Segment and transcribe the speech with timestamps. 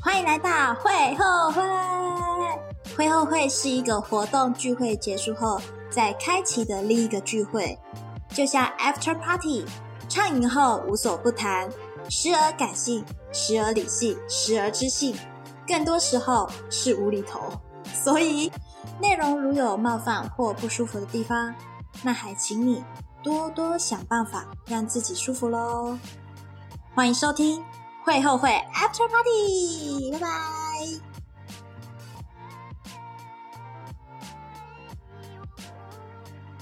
[0.00, 1.62] 欢迎来到会后会。
[2.96, 5.60] 会后会是一个活动聚会结束后
[5.90, 7.78] 再开启的另一个聚会，
[8.30, 9.66] 就像 after party，
[10.08, 11.68] 畅饮后无所不谈，
[12.08, 15.14] 时而感性，时而理性，时而知性，
[15.66, 17.40] 更多时候是无厘头。
[17.92, 18.50] 所以，
[18.98, 21.54] 内容如有冒犯或不舒服的地方，
[22.02, 22.82] 那还请你
[23.22, 25.98] 多多想办法让自己舒服喽。
[26.94, 27.62] 欢迎收听
[28.06, 31.15] 会后会 after party，拜拜。